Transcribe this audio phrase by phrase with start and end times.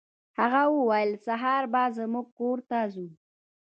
[0.39, 3.07] هغه وویل سهار به زموږ کور ته ځو.